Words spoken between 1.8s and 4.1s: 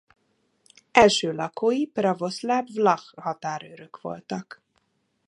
pravoszláv vlach határőrök